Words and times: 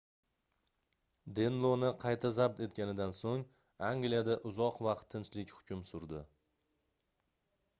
denloni 1.39 1.91
qayta 2.03 2.31
zabt 2.37 2.63
etganidan 2.67 3.13
soʻng 3.17 3.43
angliyada 3.91 4.39
uzoq 4.53 4.81
vaqt 4.89 5.07
tinchlik 5.17 5.55
hukm 5.59 5.85
surdi 5.91 6.23